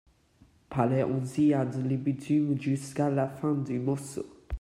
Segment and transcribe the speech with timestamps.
[0.69, 4.25] Parler ainsi ad libitum jusqu'à la fin du morceau.